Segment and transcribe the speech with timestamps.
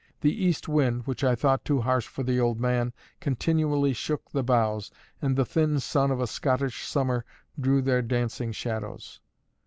[0.21, 4.41] The east wind (which I thought too harsh for the old man) continually shook the
[4.41, 4.89] boughs,
[5.21, 7.23] and the thin sun of a Scottish summer
[7.59, 9.19] drew their dancing shadows.